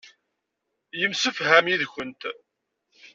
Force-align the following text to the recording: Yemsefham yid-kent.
Yemsefham 0.99 1.65
yid-kent. 1.69 2.21